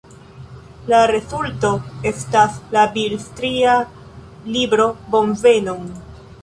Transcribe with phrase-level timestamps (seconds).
[0.91, 1.71] La rezulto
[2.13, 3.77] estas la bildstria
[4.59, 5.91] libro Bonvenon!